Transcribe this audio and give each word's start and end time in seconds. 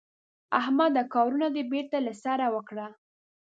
احمده 0.59 1.03
کارونه 1.13 1.47
دې 1.55 1.63
بېرته 1.71 1.97
له 2.07 2.13
سره 2.23 2.45
وکړه. 2.55 2.87